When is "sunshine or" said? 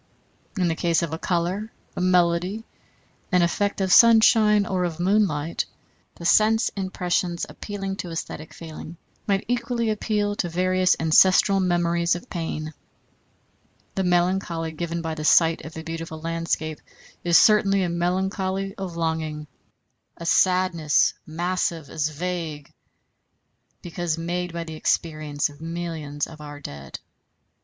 3.93-4.83